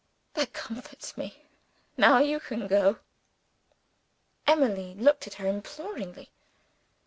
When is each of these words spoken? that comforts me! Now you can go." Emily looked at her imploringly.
that 0.33 0.51
comforts 0.51 1.15
me! 1.15 1.45
Now 1.95 2.17
you 2.17 2.39
can 2.39 2.65
go." 2.65 2.97
Emily 4.47 4.95
looked 4.95 5.27
at 5.27 5.35
her 5.35 5.45
imploringly. 5.45 6.31